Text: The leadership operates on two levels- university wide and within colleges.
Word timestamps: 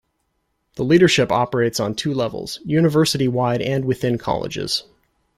The 0.77 0.83
leadership 0.83 1.31
operates 1.31 1.79
on 1.79 1.93
two 1.93 2.11
levels- 2.15 2.59
university 2.65 3.27
wide 3.27 3.61
and 3.61 3.85
within 3.85 4.17
colleges. 4.17 4.81